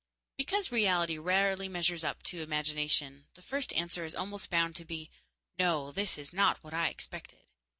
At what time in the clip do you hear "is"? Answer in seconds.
4.03-4.15, 6.17-6.33